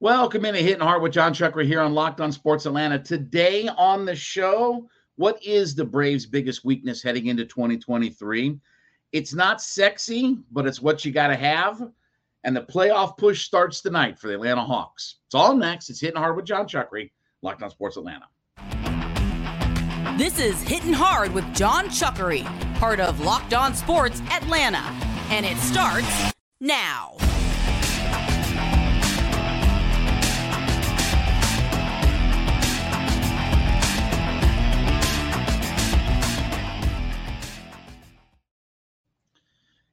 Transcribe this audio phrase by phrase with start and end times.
[0.00, 2.98] Welcome in to Hitting Hard with Jon Chuckery here on Locked On Sports Atlanta.
[2.98, 8.60] Today on the show, what is the Braves' biggest weakness heading into 2023?
[9.12, 11.82] It's not sexy, but it's what you got to have.
[12.44, 15.20] And the playoff push starts tonight for the Atlanta Hawks.
[15.28, 15.88] It's all next.
[15.88, 17.10] It's Hitting Hard with Jon Chuckery,
[17.40, 18.26] Locked On Sports Atlanta.
[20.18, 22.44] This is Hitting Hard with Jon Chuckery,
[22.78, 24.94] part of Locked On Sports Atlanta.
[25.30, 27.16] And it starts now.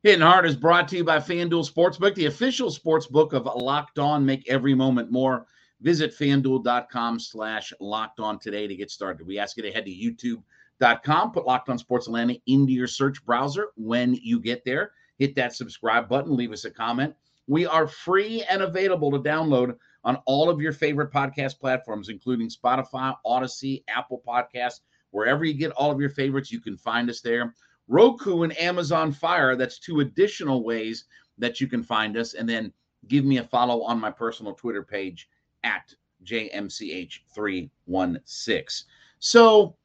[0.04, 4.26] Hitting Hard is brought to you by FanDuel Sportsbook, the official sportsbook of Locked On.
[4.26, 5.46] Make every moment more.
[5.80, 9.26] Visit fanduel.com slash locked on today to get started.
[9.26, 13.24] We ask you to head to youtube.com, put Locked On Sports Atlanta into your search
[13.26, 13.68] browser.
[13.78, 17.16] When you get there, hit that subscribe button, leave us a comment.
[17.48, 22.50] We are free and available to download on all of your favorite podcast platforms, including
[22.50, 24.82] Spotify, Audacy, Apple Podcasts,
[25.12, 27.54] wherever you get all of your favorites, you can find us there.
[27.88, 29.56] Roku and Amazon Fire.
[29.56, 31.06] That's two additional ways
[31.38, 32.34] that you can find us.
[32.34, 32.72] And then
[33.08, 35.30] give me a follow on my personal Twitter page
[35.64, 35.94] at
[36.26, 38.84] JMCH316.
[39.20, 39.76] So,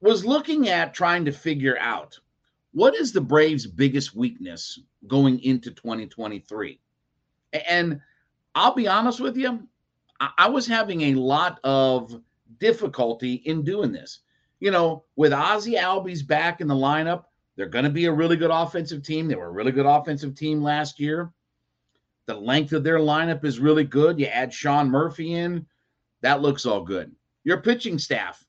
[0.00, 2.18] was looking at trying to figure out
[2.72, 6.80] what is the Braves' biggest weakness going into 2023.
[7.68, 8.00] And
[8.54, 9.68] I'll be honest with you,
[10.38, 12.18] I was having a lot of
[12.58, 14.20] difficulty in doing this
[14.62, 17.24] you know, with Ozzie Albies back in the lineup,
[17.56, 19.26] they're going to be a really good offensive team.
[19.26, 21.32] They were a really good offensive team last year.
[22.26, 24.20] The length of their lineup is really good.
[24.20, 25.66] You add Sean Murphy in,
[26.20, 27.10] that looks all good.
[27.42, 28.46] Your pitching staff,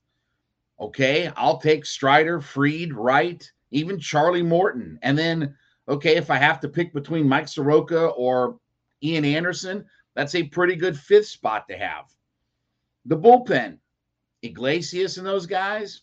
[0.78, 5.00] okay, I'll take Strider, Fried, Wright, even Charlie Morton.
[5.02, 5.56] And then,
[5.88, 8.60] okay, if I have to pick between Mike Soroka or
[9.02, 12.04] Ian Anderson, that's a pretty good fifth spot to have.
[13.04, 13.78] The bullpen,
[14.44, 16.02] Iglesias and those guys,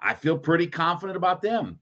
[0.00, 1.78] I feel pretty confident about them.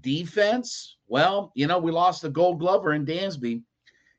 [0.00, 3.62] Defense, well, you know, we lost the gold glover in Dansby.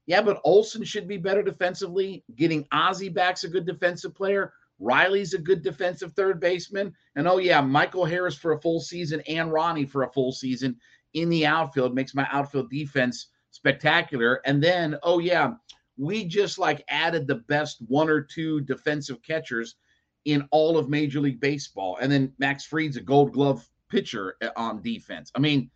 [0.06, 2.24] Yeah, but Olson should be better defensively.
[2.36, 4.54] Getting Ozzie back's a good defensive player.
[4.80, 6.94] Riley's a good defensive third baseman.
[7.16, 10.78] And oh, yeah, Michael Harris for a full season and Ronnie for a full season
[11.14, 14.42] in the outfield makes my outfield defense spectacular.
[14.46, 15.54] And then, oh, yeah,
[15.98, 19.76] we just like added the best one or two defensive catchers
[20.26, 21.98] in all of Major League Baseball.
[22.02, 25.32] And then Max Fried's a gold glove pitcher uh, on defense.
[25.36, 25.70] I mean,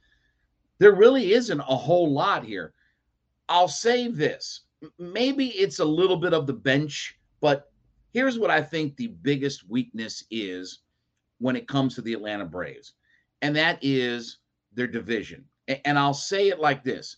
[0.80, 2.74] there really isn't a whole lot here.
[3.48, 4.62] I'll say this
[4.98, 7.72] maybe it's a little bit of the bench, but
[8.14, 10.80] here's what I think the biggest weakness is
[11.40, 12.94] when it comes to the Atlanta Braves,
[13.42, 14.38] and that is
[14.74, 15.44] their division.
[15.86, 17.18] And I'll say it like this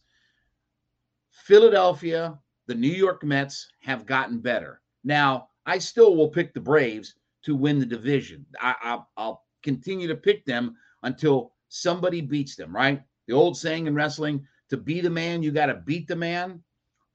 [1.31, 2.37] Philadelphia,
[2.67, 4.81] the New York Mets have gotten better.
[5.03, 8.45] Now, I still will pick the Braves to win the division.
[8.59, 13.01] I, will continue to pick them until somebody beats them, right?
[13.27, 16.63] The old saying in wrestling to be the man, you got to beat the man.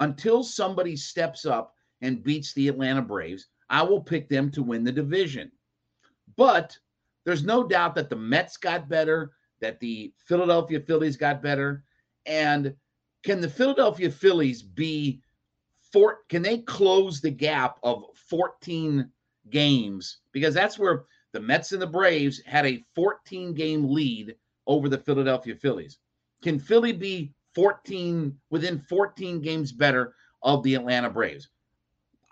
[0.00, 4.84] Until somebody steps up and beats the Atlanta Braves, I will pick them to win
[4.84, 5.50] the division.
[6.36, 6.76] But
[7.24, 11.82] there's no doubt that the Mets got better, that the Philadelphia Phillies got better.
[12.26, 12.74] And
[13.22, 15.22] can the Philadelphia Phillies be
[15.92, 16.20] four?
[16.28, 19.10] Can they close the gap of 14
[19.50, 24.34] games because that's where the Mets and the Braves had a 14 game lead
[24.66, 25.98] over the Philadelphia Phillies.
[26.42, 31.48] Can Philly be 14 within 14 games better of the Atlanta Braves?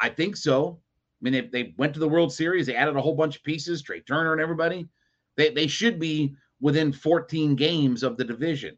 [0.01, 0.79] I think so.
[0.81, 3.45] I mean, they, they went to the World Series, they added a whole bunch of
[3.45, 4.89] pieces, Trea Turner and everybody.
[5.37, 8.77] They, they should be within 14 games of the division.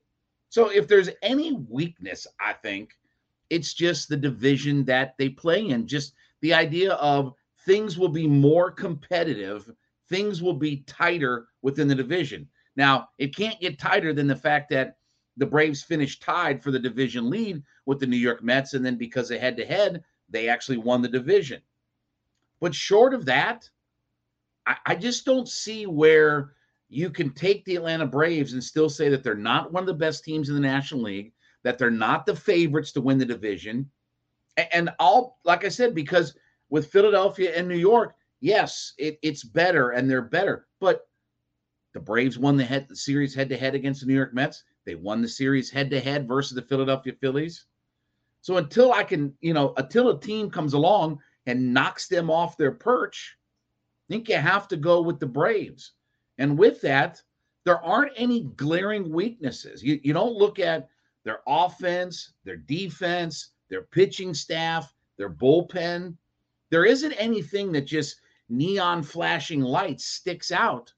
[0.48, 2.91] So if there's any weakness, I think
[3.50, 5.86] it's just the division that they play in.
[5.86, 7.34] Just the idea of
[7.66, 9.71] things will be more competitive,
[10.09, 12.49] things will be tighter within the division.
[12.77, 14.97] Now, it can't get tighter than the fact that
[15.37, 18.75] the Braves finished tied for the division lead with the New York Mets.
[18.75, 21.60] And then because of head to head, they actually won the division.
[22.60, 23.69] But short of that,
[24.66, 26.53] I, I, just don't see where
[26.89, 29.95] you can take the Atlanta Braves and still say that they're not one of the
[29.95, 31.33] best teams in the National League,
[31.65, 33.91] that they're not the favorites to win the division.
[34.57, 36.34] And, and all, like I said, because
[36.71, 40.66] with Philadelphia and New York, yes, it, it's better and they're better.
[40.80, 41.09] But
[41.95, 44.65] the Braves won the head the series head to head against the New York Mets.
[44.84, 47.66] They won the series head to head versus the Philadelphia Phillies.
[48.42, 52.57] So until I can, you know, until a team comes along and knocks them off
[52.57, 53.36] their perch,
[54.09, 55.92] I think you have to go with the Braves.
[56.39, 57.21] And with that,
[57.65, 59.83] there aren't any glaring weaknesses.
[59.83, 60.89] You, you don't look at
[61.24, 66.15] their offense, their defense, their pitching staff, their bullpen
[66.71, 70.92] there isn't anything that just neon flashing lights sticks out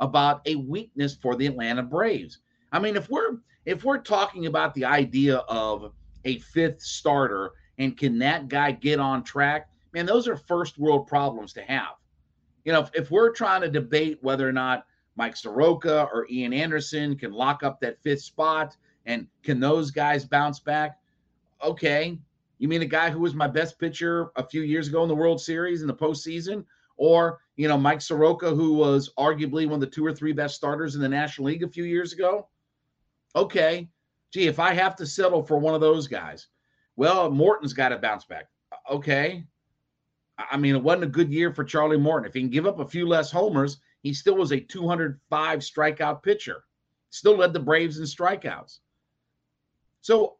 [0.00, 2.38] about a weakness for the Atlanta Braves.
[2.72, 5.92] I mean, if we're if we're talking about the idea of
[6.24, 11.06] a fifth starter and can that guy get on track, man, those are first world
[11.06, 11.94] problems to have.
[12.64, 14.86] You know, if, if we're trying to debate whether or not
[15.16, 18.76] Mike Soroka or Ian Anderson can lock up that fifth spot
[19.06, 20.98] and can those guys bounce back?
[21.62, 22.18] Okay.
[22.62, 25.16] You mean a guy who was my best pitcher a few years ago in the
[25.16, 26.64] World Series in the postseason?
[26.96, 30.54] Or, you know, Mike Soroka, who was arguably one of the two or three best
[30.54, 32.46] starters in the National League a few years ago?
[33.34, 33.88] Okay.
[34.32, 36.46] Gee, if I have to settle for one of those guys,
[36.94, 38.46] well, Morton's got to bounce back.
[38.88, 39.44] Okay.
[40.38, 42.28] I mean, it wasn't a good year for Charlie Morton.
[42.28, 46.22] If he can give up a few less homers, he still was a 205 strikeout
[46.22, 46.62] pitcher,
[47.10, 48.78] still led the Braves in strikeouts.
[50.00, 50.36] So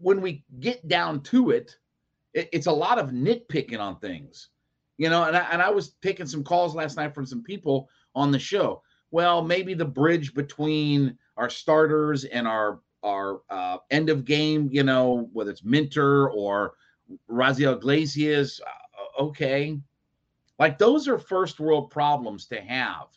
[0.00, 1.76] when we get down to it,
[2.32, 4.48] it it's a lot of nitpicking on things,
[4.98, 5.24] you know.
[5.24, 8.38] And I, and I was taking some calls last night from some people on the
[8.38, 8.82] show.
[9.10, 14.82] Well, maybe the bridge between our starters and our our uh, end of game, you
[14.82, 16.74] know, whether it's Minter or
[17.30, 19.78] Raisel Iglesias, uh, okay,
[20.58, 23.08] like those are first world problems to have.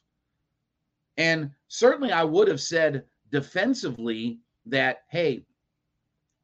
[1.16, 5.46] And certainly I would have said defensively that, hey,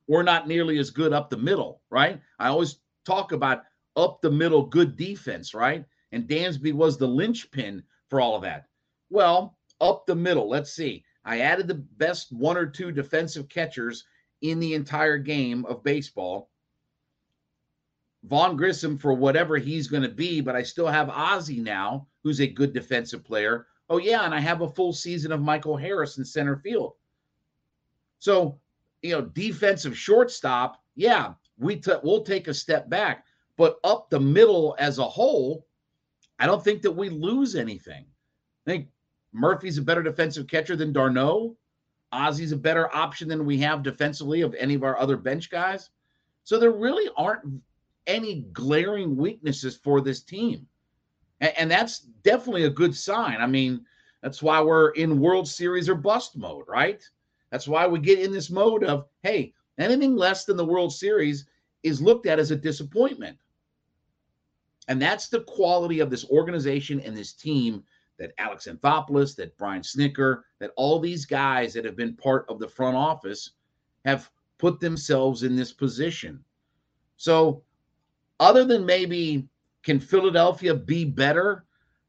[0.08, 2.22] we're not nearly as good up the middle, right?
[2.40, 3.64] I always talk about
[3.96, 5.86] up the middle good defense, right?
[6.12, 8.68] And Dansby was the linchpin for all of that.
[9.10, 11.04] Well, up the middle, let's see.
[11.26, 14.06] I added the best one or two defensive catchers
[14.42, 16.50] in the entire game of baseball.
[18.24, 22.40] Vaughn Grissom for whatever he's going to be, but I still have Ozzie now, who's
[22.40, 23.68] a good defensive player.
[23.90, 26.94] Oh, yeah, and I have a full season of Michael Harris in center field.
[28.20, 28.60] So,
[29.04, 33.26] you know, defensive shortstop, yeah, we t- we'll take a step back,
[33.58, 35.68] but up the middle as a whole,
[36.40, 38.06] I don't think that we lose anything.
[38.66, 38.88] I think
[39.34, 41.56] Murphy's a better defensive catcher than d'Arnaud.
[42.12, 45.90] Ozzie's a better option than we have defensively of any of our other bench guys.
[46.44, 47.62] So there really aren't
[48.08, 50.68] any glaring weaknesses for this team.
[51.42, 53.42] And, and, that's definitely a good sign.
[53.42, 53.86] I mean,
[54.22, 57.04] that's why we're in World Series or bust mode, right?
[57.54, 61.46] That's why we get in this mode of, hey, anything less than the World Series
[61.84, 63.38] is looked at as a disappointment.
[64.88, 67.84] And that's the quality of this organization and this team
[68.18, 72.58] that Alex Anthopoulos, that Brian Snitker, that all these guys that have been part of
[72.58, 73.52] the front office
[74.04, 76.44] have put themselves in this position.
[77.18, 77.62] So
[78.40, 79.48] other than maybe
[79.84, 81.66] can Philadelphia be better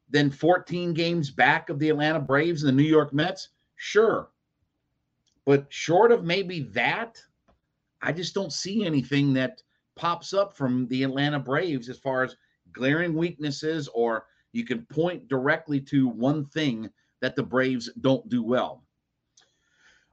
[0.09, 3.51] than 14 games back of the Atlanta Braves and the New York Mets?
[3.77, 4.31] Sure.
[5.47, 7.19] But short of maybe that,
[8.01, 9.63] I just don't see anything that
[9.97, 12.37] pops up from the Atlanta Braves as far as
[12.73, 16.89] glaring weaknesses or you can point directly to one thing
[17.21, 18.85] that the Braves don't do well.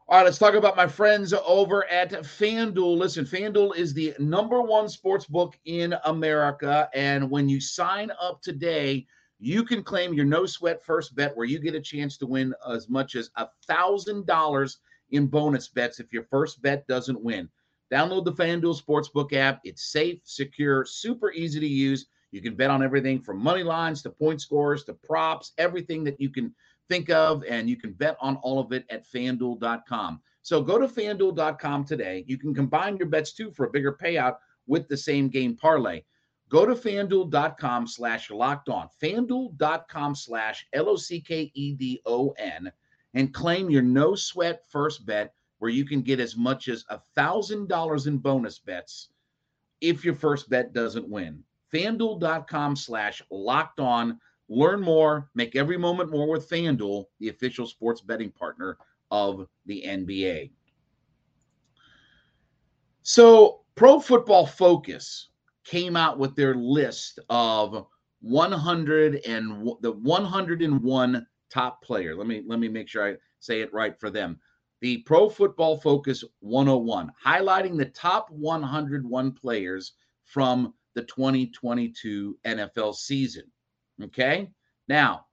[0.08, 2.98] All right, let's talk about my friends over at FanDuel.
[2.98, 6.90] Listen, FanDuel is the number one sports book in America.
[6.94, 9.08] And when you sign up today,
[9.40, 12.54] you can claim your no sweat first bet where you get a chance to win
[12.70, 14.76] as much as a $1,000
[15.12, 17.50] in bonus bets if your first bet doesn't win.
[17.92, 19.60] Download the FanDuel Sportsbook app.
[19.64, 22.08] It's safe, secure, super easy to use.
[22.32, 26.20] You can bet on everything from money lines to point scores to props, everything that
[26.20, 26.56] you can
[26.88, 30.22] think of, and you can bet on all of it at fanduel.com.
[30.42, 32.24] So go to fanduel.com today.
[32.28, 34.38] You can combine your bets too for a bigger payout
[34.68, 36.04] with the same game parlay.
[36.50, 42.32] Go to fanduel.com slash locked on, fanduel.com slash L O C K E D O
[42.38, 42.72] N,
[43.14, 47.00] and claim your no sweat first bet where you can get as much as a
[47.18, 49.10] $1,000 in bonus bets
[49.80, 51.44] if your first bet doesn't win.
[51.74, 54.20] FanDuel.com slash locked on
[54.54, 58.78] Learn more, make every moment more with FanDuel, the official sports betting partner
[59.10, 60.52] of the NBA.
[63.02, 65.30] So, Pro Football Focus
[65.64, 67.88] came out with their list of
[68.20, 72.16] 100 and the 101 top player.
[72.16, 74.40] Let me let me make sure I say it right for them.
[74.82, 79.94] The Pro Football Focus 101, highlighting the top 101 players
[80.26, 83.44] from the 2022 NFL season.
[84.02, 84.50] Okay.
[84.88, 85.26] Now,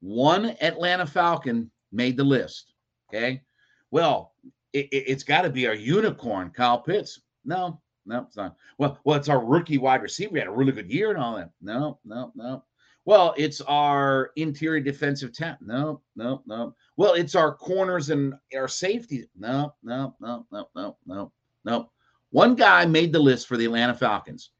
[0.00, 2.72] one Atlanta Falcon made the list.
[3.08, 3.42] Okay.
[3.90, 4.34] Well,
[4.72, 7.20] it, has got to be our unicorn, Kyle Pitts.
[7.44, 8.56] No, no, it's not.
[8.78, 10.32] Well, well, it's our rookie wide receiver.
[10.32, 11.50] We had a really good year and all that.
[11.60, 12.64] No, no, no.
[13.06, 15.60] Well, it's our interior defensive talent.
[15.60, 16.74] No, no, no.
[16.96, 19.28] Well, it's our corners and our safety.
[19.38, 21.32] No, no, no, no, no, no,
[21.64, 21.90] no.
[22.30, 24.50] One guy made the list for the Atlanta Falcons.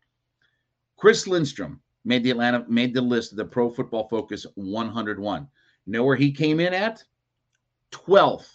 [0.96, 5.48] Chris Lindstrom made the Atlanta made the list of the Pro Football Focus 101.
[5.86, 7.02] You know where he came in at?
[7.92, 8.48] 12th.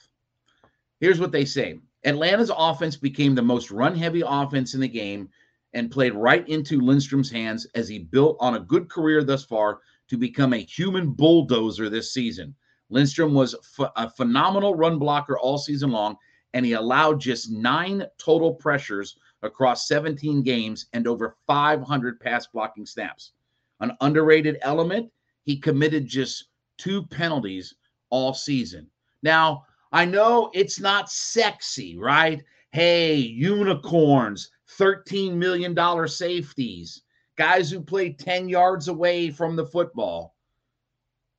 [0.99, 1.79] Here's what they say.
[2.05, 5.29] Atlanta's offense became the most run-heavy offense in the game
[5.73, 9.81] and played right into Lindstrom's hands as he built on a good career thus far
[10.07, 12.55] to become a human bulldozer this season.
[12.89, 13.55] Lindstrom was
[13.95, 16.17] a phenomenal run blocker all season long,
[16.53, 22.85] and he allowed just nine total pressures across 17 games and over 500 pass blocking
[22.85, 23.33] snaps.
[23.79, 25.11] An underrated element,
[25.43, 26.45] he committed just
[26.77, 27.75] two penalties
[28.09, 28.87] all season.
[29.21, 32.43] Now, I know it's not sexy, right?
[32.71, 37.01] Hey, unicorns, $13 million safeties,
[37.35, 40.35] guys who play 10 yards away from the football,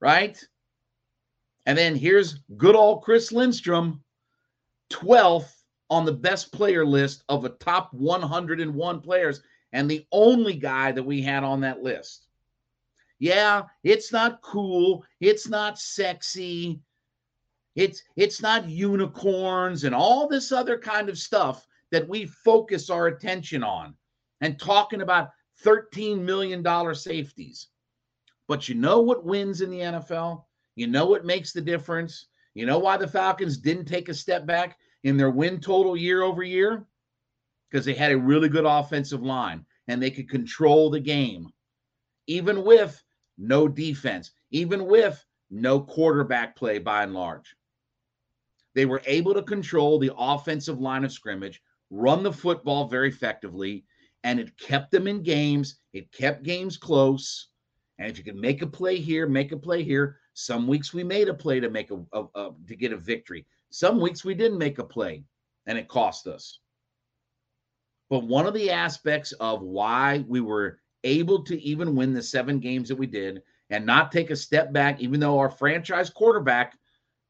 [0.00, 0.38] right?
[1.66, 4.02] And then here's good old Chris Lindstrom,
[4.90, 5.52] 12th
[5.88, 9.42] on the best player list of a top 101 players,
[9.73, 12.26] and the only guy that we had on that list.
[13.18, 15.04] Yeah, it's not cool.
[15.20, 16.80] It's not sexy.
[17.76, 23.09] It's it's not unicorns and all this other kind of stuff that we focus our
[23.09, 23.94] attention on
[24.40, 25.30] and talking about
[25.62, 27.68] 13 million dollar safeties.
[28.49, 30.44] But you know what wins in the NFL?
[30.76, 32.26] You know what makes the difference?
[32.54, 36.23] You know why the Falcons didn't take a step back in their win total year
[36.23, 36.87] over year?
[37.70, 41.49] Because they had a really good offensive line and they could control the game,
[42.26, 43.02] even with
[43.38, 47.54] no defense, even with no quarterback play by and large.
[48.75, 53.85] They were able to control the offensive line of scrimmage, run the football very effectively,
[54.25, 55.76] and it kept them in games.
[55.92, 57.49] It kept games close.
[57.99, 60.18] And if you can make a play here, make a play here.
[60.35, 63.47] Some weeks we made a play to make a, a, a to get a victory.
[63.70, 65.25] Some weeks we didn't make a play,
[65.66, 66.61] and it cost us.
[68.09, 72.59] But one of the aspects of why we were able to even win the seven
[72.59, 76.76] games that we did and not take a step back, even though our franchise quarterback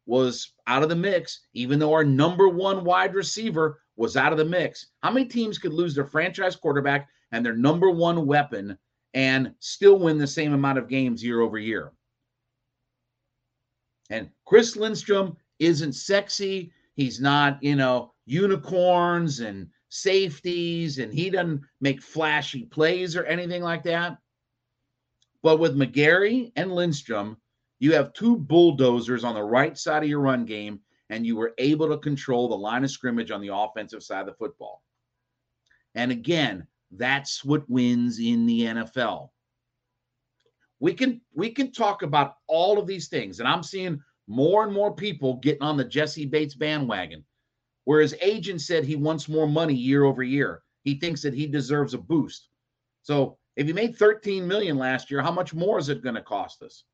[0.06, 4.38] was out of the mix, even though our number one wide receiver was out of
[4.38, 4.86] the mix.
[5.02, 8.78] How many teams could lose their franchise quarterback and their number one weapon
[9.12, 11.92] and still win the same amount of games year over year?
[14.08, 16.72] And Chris Lindstrom isn't sexy.
[16.94, 23.62] He's not, you know, unicorns and safeties, and he doesn't make flashy plays or anything
[23.62, 24.16] like that.
[25.42, 27.36] But with McGary and Lindstrom,
[27.80, 30.80] you have two bulldozers on the right side of your run game,
[31.10, 34.26] and you were able to control the line of scrimmage on the offensive side of
[34.26, 34.82] the football.
[35.96, 39.28] And again, that's what wins in the NFL.
[40.78, 44.72] We can we can talk about all of these things, and I'm seeing more and
[44.72, 47.24] more people getting on the Jessie Bates bandwagon.
[47.84, 50.62] Where his agent said he wants more money year over year.
[50.84, 52.48] He thinks that he deserves a boost.
[53.02, 56.22] So if he made 13 million last year, how much more is it going to
[56.22, 56.84] cost us?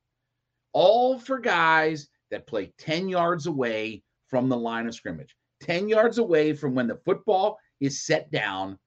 [0.73, 5.37] All for guys that play 10 yards away from the line of scrimmage.
[5.61, 8.79] 10 yards away from when the football is set down.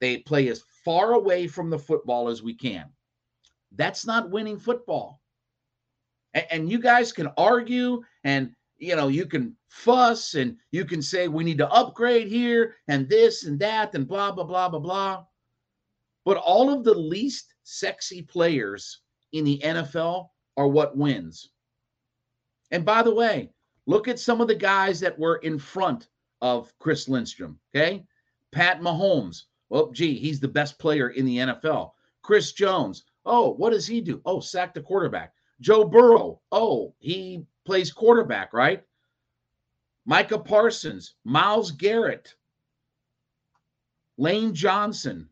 [0.00, 2.86] They play as far away from the football as we can.
[3.72, 5.20] That's not winning football.
[6.34, 11.00] And, and you guys can argue and you know, you can fuss and you can
[11.00, 14.80] say we need to upgrade here and this and that and blah, blah, blah, blah,
[14.80, 15.24] blah.
[16.24, 21.50] But all of the least sexy players in the NFL are what wins.
[22.72, 23.50] And by the way,
[23.86, 26.08] look at some of the guys that were in front
[26.40, 27.58] of Chris Lindstrom.
[27.74, 28.04] Okay.
[28.50, 29.44] Pat Mahomes.
[29.70, 31.92] Well, gee, he's the best player in the NFL.
[32.20, 33.04] Chris Jones.
[33.24, 34.20] Oh, what does he do?
[34.24, 35.32] Oh, sack the quarterback.
[35.60, 36.40] Joe Burrow.
[36.50, 38.82] Oh, he plays quarterback, right?
[40.04, 42.34] Micah Parsons, Myles Garrett,
[44.18, 45.28] Lane Johnson,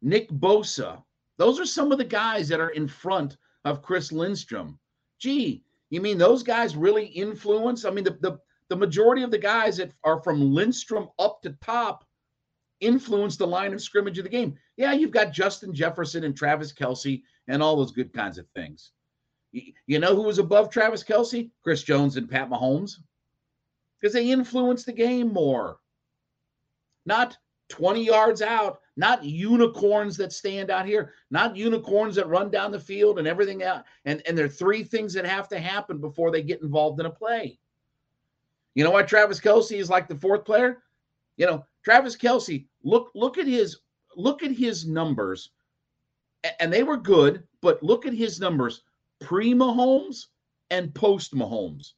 [0.00, 1.02] Nick Bosa.
[1.36, 4.78] Those are some of the guys that are in front of Chris Lindstrom.
[5.18, 5.62] Gee,
[5.94, 7.84] you mean those guys really influence?
[7.84, 11.56] I mean, the, the, the majority of the guys that are from Lindstrom up to
[11.62, 12.04] top
[12.80, 14.56] influence the line of scrimmage of the game.
[14.76, 18.90] Yeah, you've got Justin Jefferson and Travis Kelce and all those good kinds of things.
[19.52, 21.50] You know who was above Travis Kelce?
[21.62, 22.96] Chris Jones and Pat Mahomes.
[24.00, 25.78] Because they influence the game more.
[27.06, 32.70] Not 20 yards out, not unicorns that stand out here, not unicorns that run down
[32.70, 33.84] the field and everything out.
[34.04, 37.06] And, and there are three things that have to happen before they get involved in
[37.06, 37.58] a play.
[38.74, 40.82] You know why Travis Kelce is like the fourth player?
[41.36, 43.78] You know, Travis Kelce, look, look at his
[44.16, 45.50] look at his numbers.
[46.60, 48.82] And they were good, but look at his numbers
[49.20, 50.26] pre Mahomes
[50.70, 51.92] and post Mahomes.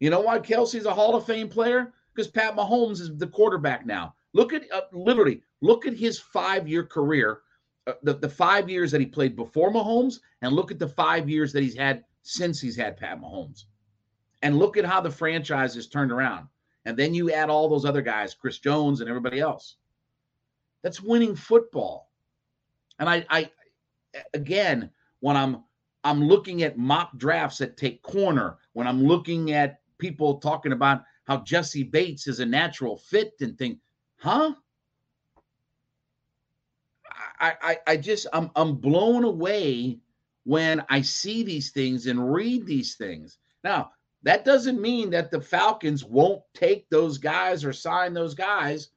[0.00, 1.92] You know why Kelce's a Hall of Fame player?
[2.14, 4.14] Because Pat Mahomes is the quarterback now.
[4.34, 7.40] Look at uh, literally look at his five year career
[7.86, 11.28] uh, the, the five years that he played before Mahomes and look at the five
[11.28, 13.64] years that he's had since he's had Pat Mahomes.
[14.42, 16.48] And look at how the franchise has turned around.
[16.84, 19.76] And then you add all those other guys, Chris Jones and everybody else.
[20.82, 22.10] That's winning football.
[22.98, 23.50] And I, I
[24.34, 25.64] again, when I'm
[26.04, 31.02] I'm looking at mock drafts that take corner, when I'm looking at people talking about
[31.24, 33.78] how Jessie Bates is a natural fit and think,
[34.18, 34.54] huh?
[37.40, 39.98] I, I, I just I'm I'm blown away
[40.44, 43.38] when I see these things and read these things.
[43.64, 48.90] Now, that doesn't mean that the Falcons won't take those guys or sign those guys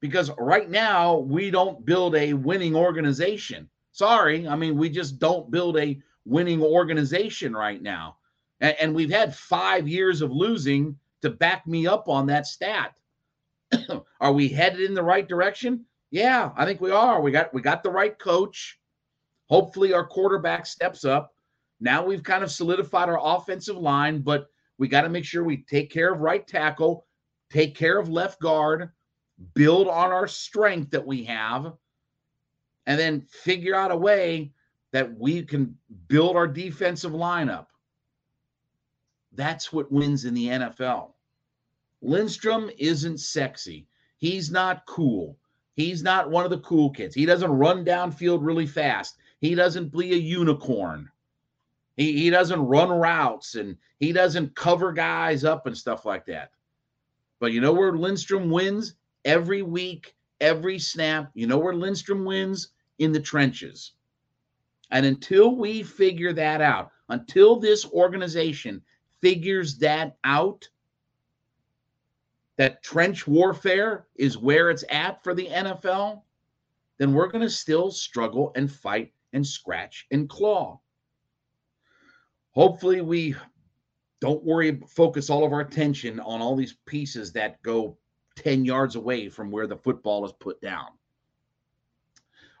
[0.00, 3.68] because right now we don't build a winning organization.
[3.92, 8.16] Sorry, I mean, we just don't build a winning organization right now.
[8.60, 12.94] And, and we've had five years of losing to back me up on that stat.
[14.20, 15.84] are we headed in the right direction?
[16.10, 17.20] Yeah, I think we are.
[17.20, 18.78] We got we got the right coach.
[19.48, 21.34] Hopefully our quarterback steps up.
[21.80, 24.46] Now we've kind of solidified our offensive line, but
[24.78, 27.06] we got to make sure we take care of right tackle,
[27.50, 28.90] take care of left guard,
[29.54, 31.72] build on our strength that we have,
[32.86, 34.52] and then figure out a way
[34.92, 35.76] that we can
[36.08, 37.66] build our defensive lineup.
[39.34, 41.11] That's what wins in the NFL.
[42.02, 43.86] Lindstrom isn't sexy.
[44.18, 45.38] He's not cool.
[45.74, 47.14] He's not one of the cool kids.
[47.14, 49.16] He doesn't run downfield really fast.
[49.40, 51.08] He doesn't be a unicorn.
[51.96, 56.50] He, he doesn't run routes and he doesn't cover guys up and stuff like that.
[57.38, 58.94] But you know where Lindstrom wins?
[59.24, 61.30] Every week, every snap.
[61.34, 62.68] You know where Lindstrom wins?
[62.98, 63.92] In the trenches.
[64.90, 68.82] And until we figure that out, until this organization
[69.20, 70.68] figures that out,
[72.62, 76.22] that trench warfare is where it's at for the NFL,
[76.96, 80.78] then we're going to still struggle and fight and scratch and claw.
[82.52, 83.34] Hopefully, we
[84.20, 87.98] don't worry, focus all of our attention on all these pieces that go
[88.36, 90.86] 10 yards away from where the football is put down.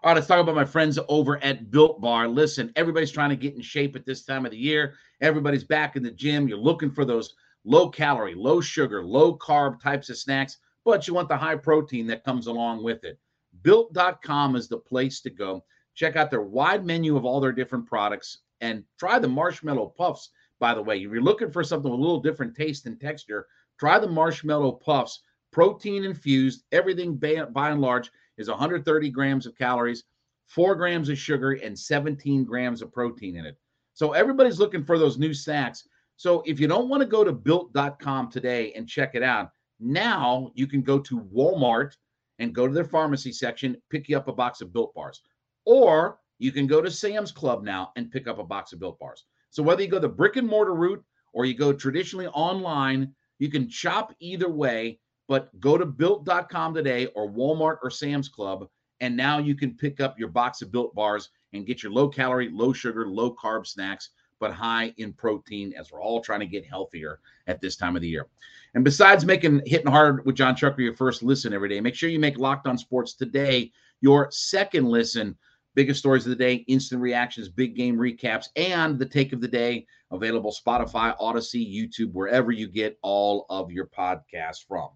[0.02, 2.26] All right, let's talk about my friends over at Built Bar.
[2.26, 4.94] Listen, everybody's trying to get in shape at this time of the year.
[5.20, 6.48] Everybody's back in the gym.
[6.48, 11.14] You're looking for those low calorie, low sugar, low carb types of snacks, but you
[11.14, 13.18] want the high protein that comes along with it.
[13.62, 15.64] Built.com is the place to go.
[15.94, 20.30] Check out their wide menu of all their different products and try the marshmallow puffs.
[20.58, 23.46] By the way, if you're looking for something with a little different taste and texture,
[23.78, 25.20] try the marshmallow puffs.
[25.50, 30.04] Protein infused, everything by, by and large is 130 grams of calories,
[30.46, 33.58] four grams of sugar, and 17 grams of protein in it.
[33.94, 35.86] So everybody's looking for those new snacks.
[36.22, 40.52] So if you don't want to go to built.com today and check it out, now
[40.54, 41.96] you can go to Walmart
[42.38, 45.20] and go to their pharmacy section, pick you up a box of built bars.
[45.66, 49.00] Or you can go to Sam's Club now and pick up a box of built
[49.00, 49.24] bars.
[49.50, 53.50] So whether you go the brick and mortar route or you go traditionally online, you
[53.50, 58.68] can shop either way, but go to built.com today or Walmart or Sam's Club.
[59.00, 62.08] And now you can pick up your box of built bars and get your low
[62.08, 64.10] calorie, low sugar, low carb snacks
[64.42, 68.02] but high in protein as we're all trying to get healthier at this time of
[68.02, 68.26] the year.
[68.74, 72.10] And besides making hitting hard with Jon Chucker your first listen every day, make sure
[72.10, 75.38] you make Locked On Sports today your second listen.
[75.76, 79.46] Biggest stories of the day, instant reactions, big game recaps, and the take of the
[79.46, 84.88] day available Spotify, Audacy, YouTube, wherever you get all of your podcasts from.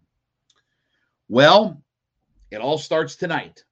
[1.28, 1.80] Well,
[2.50, 3.62] it all starts tonight.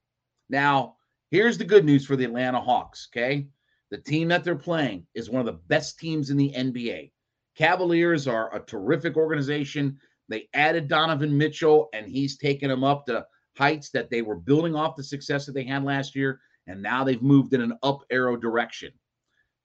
[0.49, 0.99] Now,
[1.33, 3.49] here's the good news for the Atlanta Hawks, okay?
[3.95, 7.13] The team that they're playing is one of the best teams in the NBA.
[7.57, 10.01] Cavaliers are a terrific organization.
[10.29, 13.25] They added Donovan Mitchell, and he's taken them up to
[13.57, 16.41] heights that they were building off the success that they had last year.
[16.67, 18.91] And now they've moved in an up arrow direction.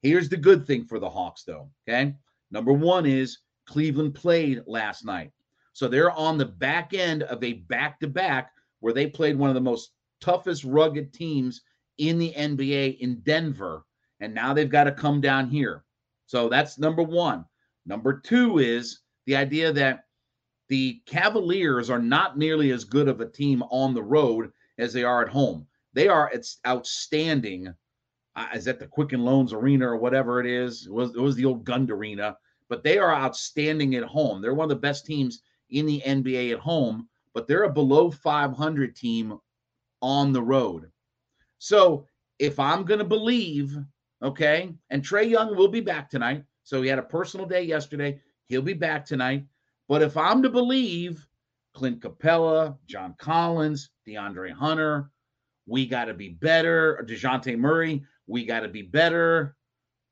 [0.00, 1.68] Here's the good thing for the Hawks, though.
[1.88, 2.14] Okay.
[2.52, 5.32] Number one is Cleveland played last night.
[5.72, 9.50] So they're on the back end of a back to back where they played one
[9.50, 9.90] of the most
[10.20, 11.62] toughest, rugged teams
[11.98, 13.86] in the NBA in Denver
[14.20, 15.84] and now they've got to come down here.
[16.26, 17.44] So that's number one.
[17.86, 20.04] Number two is the idea that
[20.68, 25.02] the Cavaliers are not nearly as good of a team on the road as they
[25.02, 25.66] are at home.
[25.92, 27.74] They are it's outstanding.
[28.36, 30.86] Uh, is that the Quicken Loans Arena or whatever it is?
[30.86, 32.36] It was it was the old Gund Arena,
[32.68, 34.40] but they are outstanding at home.
[34.40, 38.10] They're one of the best teams in the NBA at home, but they're a below
[38.10, 39.38] 500 team
[40.00, 40.90] on the road.
[41.58, 42.06] So
[42.38, 43.76] if I'm going to believe
[44.22, 44.74] Okay.
[44.90, 46.44] And Trae Young will be back tonight.
[46.62, 48.20] So he had a personal day yesterday.
[48.48, 49.46] He'll be back tonight.
[49.88, 51.26] But if I'm to believe
[51.74, 55.10] Clint Capela, John Collins, DeAndre Hunter,
[55.66, 57.04] We got to be better.
[57.08, 59.56] DeJounte Murray, we got to be better.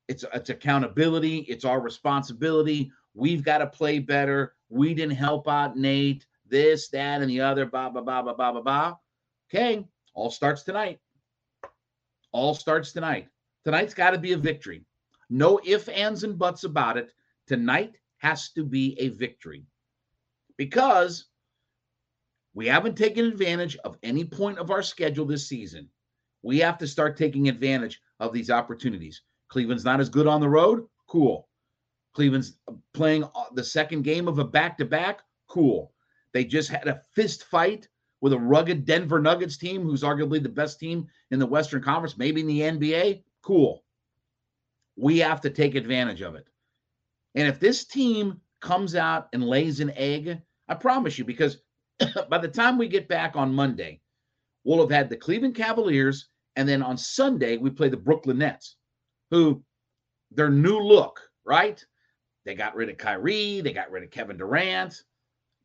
[0.07, 1.39] It's, it's accountability.
[1.41, 2.93] It's our responsibility.
[3.15, 4.55] We've got to play better.
[4.69, 8.53] We didn't help out Nate, this, that, and the other, blah, blah, blah, blah, blah,
[8.53, 8.95] blah, blah.
[9.53, 11.01] Okay, all starts tonight.
[12.33, 13.29] All starts tonight.
[13.65, 14.85] Tonight's got to be a victory.
[15.31, 17.13] No ifs, ands, and buts about it.
[17.47, 19.65] Tonight has to be a victory
[20.57, 21.27] because
[22.55, 25.89] we haven't taken advantage of any point of our schedule this season.
[26.43, 29.23] We have to start taking advantage of these opportunities.
[29.49, 30.87] Cleveland's not as good on the road.
[31.07, 31.49] Cool.
[32.15, 32.59] Cleveland's
[32.95, 35.21] playing uh, the second game of a back to back.
[35.47, 35.93] Cool.
[36.33, 37.89] They just had a fist fight
[38.21, 42.19] with a rugged Denver Nuggets team, who's arguably the best team in the Western Conference,
[42.19, 43.23] maybe in the NBA.
[43.43, 43.85] Cool.
[44.97, 46.47] We have to take advantage of it.
[47.35, 51.59] And if this team comes out and lays an egg, I promise you, because
[52.29, 54.01] by the time we get back on Monday,
[54.65, 58.77] we'll have had the Cleveland Cavaliers, and then on Sunday we play the Brooklyn Nets,
[59.31, 59.63] who
[60.31, 61.85] their new look, right?
[62.45, 65.03] They got rid of Kyrie, they got rid of Kevin Durant,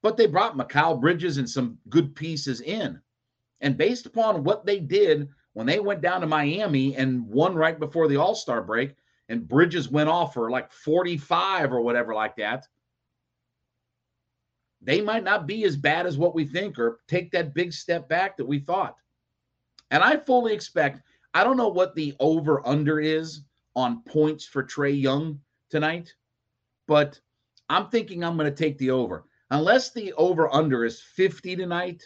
[0.01, 3.01] but they brought Mikal Bridges and some good pieces in.
[3.61, 7.79] And based upon what they did when they went down to Miami and won right
[7.79, 8.95] before the All Star break,
[9.29, 12.67] and Bridges went off for like 45 or whatever like that,
[14.81, 18.09] they might not be as bad as what we think or take that big step
[18.09, 18.95] back that we thought.
[19.91, 21.01] And I fully expect,
[21.33, 23.41] I don't know what the over under is
[23.75, 25.39] on points for Trae Young
[25.69, 26.13] tonight,
[26.87, 27.19] but
[27.69, 29.25] I'm thinking I'm going to take the over.
[29.51, 32.05] Unless the over under is 50 tonight,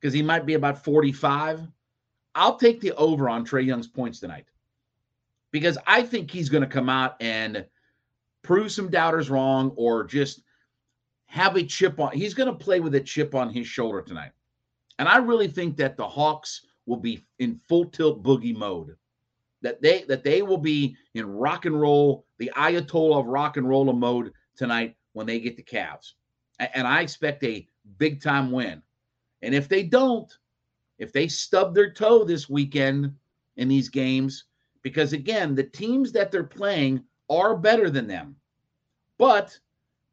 [0.00, 1.68] because he might be about 45,
[2.34, 4.46] I'll take the over on Trae Young's points tonight
[5.50, 7.64] because I think he's going to come out and
[8.42, 10.42] prove some doubters wrong or just
[11.26, 12.12] have a chip on.
[12.12, 14.32] He's going to play with a chip on his shoulder tonight.
[14.98, 18.96] And I really think that the Hawks will be in full tilt boogie mode.
[19.62, 23.68] That they that they will be in rock and roll, the Ayatollah of rock and
[23.68, 26.12] roll mode tonight when they get the Cavs.
[26.58, 27.66] And I expect a
[27.98, 28.82] big time win.
[29.40, 30.36] And if they don't,
[31.02, 33.12] if they stub their toe this weekend
[33.56, 34.44] in these games,
[34.82, 38.36] because again, the teams that they're playing are better than them.
[39.18, 39.58] But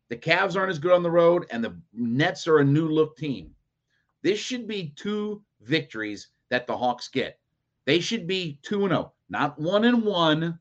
[0.10, 3.16] the Cavs aren't as good on the road, and the Nets are a new look
[3.18, 3.54] team.
[4.24, 7.40] This should be two victories that the Hawks get.
[7.86, 10.60] They should be 2 0, not 1 and 1,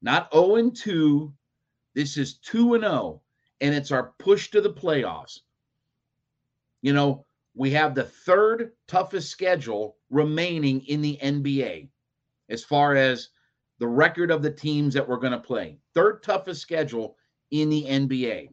[0.00, 1.30] not 0 and 2.
[1.92, 3.20] This is 2 and 0,
[3.60, 5.40] and it's our push to the playoffs.
[6.80, 7.26] You know,
[7.60, 11.90] we have the third toughest schedule remaining in the NBA
[12.48, 13.28] as far as
[13.78, 15.76] the record of the teams that we're going to play.
[15.94, 17.18] Third toughest schedule
[17.50, 18.48] in the NBA.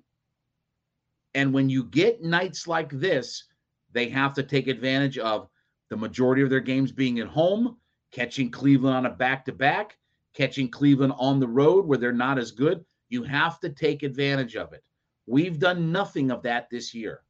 [1.36, 3.46] And when you get nights like this,
[3.94, 5.48] they have to take advantage of
[5.90, 7.78] the majority of their games being at home,
[8.12, 9.98] catching Cleveland on a back to back,
[10.34, 12.84] catching Cleveland on the road where they're not as good.
[13.08, 14.84] You have to take advantage of it.
[15.28, 17.22] We've done nothing of that this year.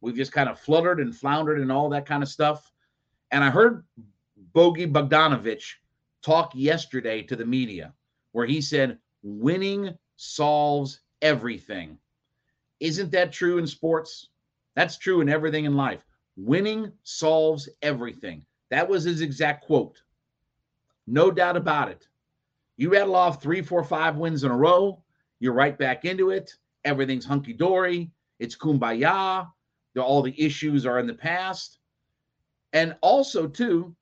[0.00, 2.70] We've just kind of fluttered and floundered and all that kind of stuff.
[3.30, 3.84] And I heard
[4.54, 5.62] Bogi Bogdanovic
[6.22, 7.94] talk yesterday to the media
[8.32, 11.98] where he said winning solves everything.
[12.80, 14.28] Isn't that true in sports?
[14.76, 16.04] That's true in everything in life.
[16.36, 18.44] Winning solves everything.
[18.70, 20.00] That was his exact quote.
[21.06, 22.06] No doubt about it.
[22.76, 25.02] You rattle off three, four, five wins in a row,
[25.40, 26.52] you're right back into it.
[26.84, 28.10] Everything's hunky dory.
[28.38, 29.48] It's kumbaya.
[29.98, 31.78] All the issues are in the past.
[32.72, 33.94] And also, too,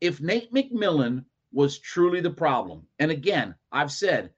[0.00, 4.30] if Nate McMillan was truly the problem, and again, I've said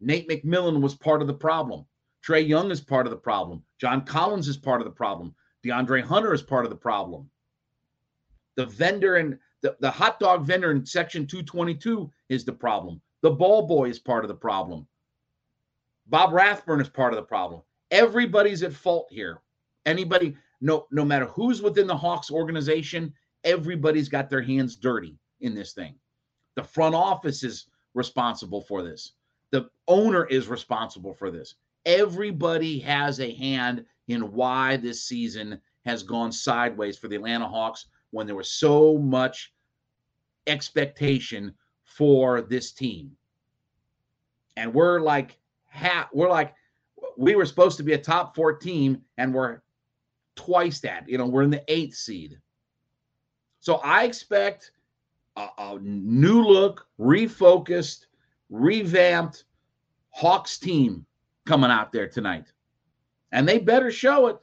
[0.00, 1.84] Nate McMillan was part of the problem.
[2.24, 3.62] Trae Young is part of the problem.
[3.78, 5.34] John Collins is part of the problem.
[5.64, 7.28] DeAndre Hunter is part of the problem.
[8.56, 13.00] The vendor and the, the hot dog vendor in section 222 is the problem.
[13.22, 14.86] The ball boy is part of the problem.
[16.08, 17.62] Bob Rathbun is part of the problem.
[17.90, 19.40] Everybody's at fault here.
[19.86, 23.12] Anybody, no, no matter who's within the Hawks organization,
[23.44, 25.96] everybody's got their hands dirty in this thing.
[26.54, 29.12] The front office is responsible for this.
[29.50, 31.56] The owner is responsible for this.
[31.84, 37.86] Everybody has a hand in why this season has gone sideways for the Atlanta Hawks
[38.12, 39.52] when there was so much
[40.46, 43.10] expectation for this team.
[44.56, 45.38] And we're like
[45.70, 46.54] ha- we're like
[47.18, 49.60] we were supposed to be a top 4 team and we're
[50.36, 51.08] twice that.
[51.08, 52.38] You know, we're in the 8th seed.
[53.60, 54.72] So I expect
[55.36, 58.06] a, a new look, refocused
[58.50, 59.44] revamped
[60.10, 61.06] Hawks team
[61.46, 62.52] coming out there tonight.
[63.32, 64.38] And they better show it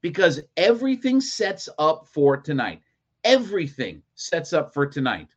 [0.00, 2.82] because everything sets up for tonight.
[3.24, 5.28] everything sets up for tonight.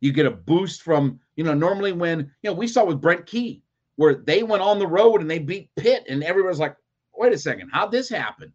[0.00, 3.26] You get a boost from, you know, normally when, you know, we saw with Brent
[3.26, 3.62] Key,
[3.96, 6.76] where they went on the road and they beat Pitt, and everybody's like,
[7.14, 8.52] wait a second, how'd this happen?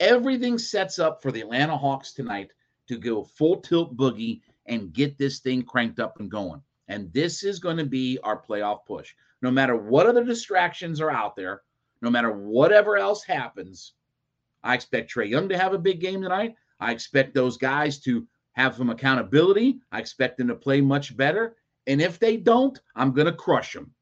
[0.00, 2.50] Everything sets up for the Atlanta Hawks tonight
[2.88, 6.62] to go full tilt boogie and get this thing cranked up and going.
[6.88, 9.14] And this is going to be our playoff push.
[9.40, 11.62] No matter what other distractions are out there,
[12.00, 13.94] no matter whatever else happens,
[14.62, 16.54] I expect Trae Young to have a big game tonight.
[16.80, 19.80] I expect those guys to have some accountability.
[19.90, 21.56] I expect them to play much better.
[21.86, 23.92] And if they don't, I'm going to crush them.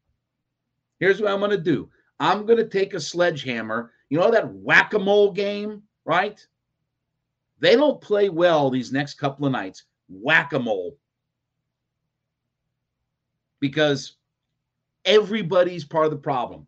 [0.98, 3.92] Here's what I'm going to do I'm going to take a sledgehammer.
[4.10, 6.44] You know that whack a mole game, right?
[7.60, 9.84] They don't play well these next couple of nights.
[10.08, 10.96] Whack a mole.
[13.60, 14.16] Because
[15.04, 16.66] everybody's part of the problem.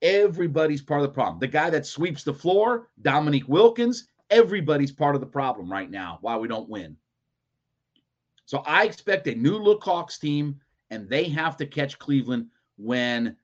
[0.00, 1.40] Everybody's part of the problem.
[1.40, 6.18] The guy that sweeps the floor, Dominique Wilkins, everybody's part of the problem right now
[6.20, 6.96] why we don't win.
[8.46, 13.36] So I expect a new look Hawks team, and they have to catch Cleveland when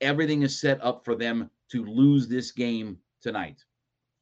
[0.00, 3.64] everything is set up for them to lose this game tonight.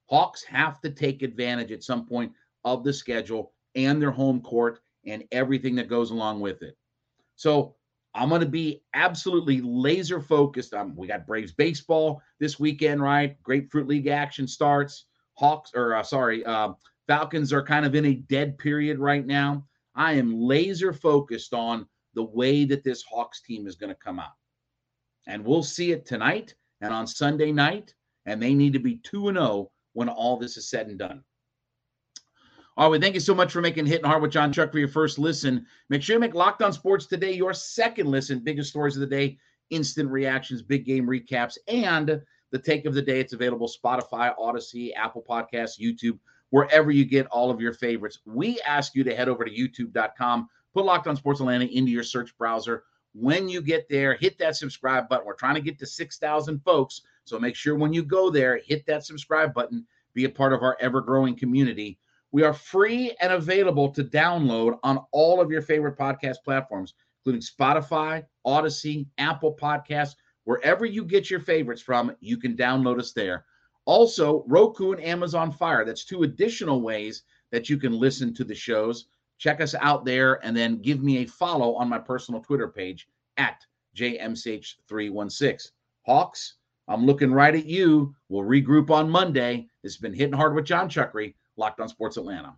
[0.07, 2.33] Hawks have to take advantage at some point
[2.65, 6.77] of the schedule and their home court and everything that goes along with it.
[7.37, 7.77] So
[8.15, 10.75] I'm going to be absolutely laser focused.
[10.75, 13.41] Um, we got Braves baseball this weekend, right?
[13.43, 15.07] Grapefruit League action starts.
[15.35, 16.73] Hawks, or uh, sorry, uh,
[17.07, 19.65] Falcons are kind of in a dead period right now.
[19.95, 24.19] I am laser focused on the way that this Hawks team is going to come
[24.19, 24.35] out.
[25.27, 27.95] And we'll see it tonight and on Sunday night.
[28.27, 31.25] And they need to be 2 and 0 when all this is said and done.
[32.77, 34.89] All right, thank you so much for making Hitting Hard with John Chuck for your
[34.89, 35.67] first listen.
[35.89, 38.39] Make sure you make Locked On Sports today your second listen.
[38.41, 39.39] Biggest stories of the day,
[39.71, 43.21] instant reactions, big game recaps, and the take of the day.
[43.21, 46.19] It's available Spotify, Audacy, Apple Podcasts, YouTube,
[46.51, 48.21] wherever you get all of your favorites.
[48.25, 52.03] We ask you to head over to youtube.com, put Locked On Sports Atlanta into your
[52.03, 52.85] search browser.
[53.13, 55.27] When you get there, hit that subscribe button.
[55.27, 57.03] We're trying to get to 6,000 folks.
[57.25, 60.63] So make sure when you go there, hit that subscribe button, be a part of
[60.63, 61.99] our ever growing community.
[62.33, 67.43] We are free and available to download on all of your favorite podcast platforms, including
[67.43, 73.45] Spotify, Audacy, Apple Podcasts, wherever you get your favorites from, you can download us there.
[73.85, 75.85] Also, Roku and Amazon Fire.
[75.85, 79.07] That's two additional ways that you can listen to the shows.
[79.41, 83.09] Check us out there and then give me a follow on my personal Twitter page
[83.39, 83.65] at
[83.97, 85.71] JMCH316.
[86.07, 88.15] Hawks, I'm looking right at you.
[88.29, 89.67] We'll regroup on Monday.
[89.83, 91.35] It's been hitting hard with Jon Chuckery.
[91.57, 92.55] Locked on Sports Atlanta.